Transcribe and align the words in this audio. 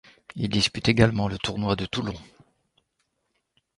Il 0.35 0.49
dispute 0.49 0.89
également 0.89 1.27
le 1.27 1.37
Tournoi 1.37 1.75
de 1.75 1.85
Toulon. 1.85 2.15